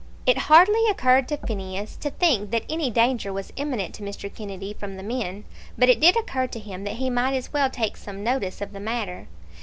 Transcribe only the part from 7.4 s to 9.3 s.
well take some notice of the matter.